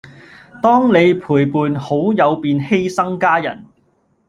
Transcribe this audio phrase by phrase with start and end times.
[0.63, 3.67] 當你陪伴好友便犧牲家人